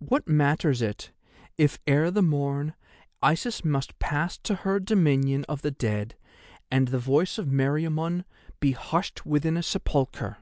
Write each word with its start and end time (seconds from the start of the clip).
What 0.00 0.26
matters 0.26 0.80
it, 0.80 1.12
if 1.58 1.78
ere 1.86 2.10
the 2.10 2.22
morn 2.22 2.74
Isis 3.22 3.62
must 3.62 3.98
pass 3.98 4.38
to 4.38 4.54
her 4.54 4.80
dominion 4.80 5.44
of 5.46 5.60
the 5.60 5.70
Dead, 5.70 6.16
and 6.70 6.88
the 6.88 6.98
voice 6.98 7.36
of 7.36 7.48
Meriamun 7.48 8.24
be 8.60 8.72
hushed 8.72 9.26
within 9.26 9.58
a 9.58 9.62
sepulchre? 9.62 10.38